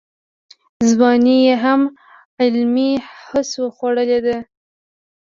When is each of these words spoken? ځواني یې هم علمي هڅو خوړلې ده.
ځواني 0.89 1.35
یې 1.45 1.55
هم 1.63 1.81
علمي 2.41 2.91
هڅو 3.25 3.63
خوړلې 3.75 4.19
ده. 4.25 4.37